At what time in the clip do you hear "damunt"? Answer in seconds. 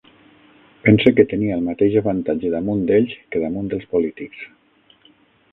2.55-2.83, 3.47-3.73